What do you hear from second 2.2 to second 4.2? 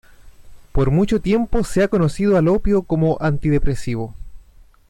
al opio como antidepresivo.